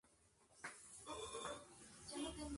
[0.63, 1.61] nosotras
[2.15, 2.49] hemos bebido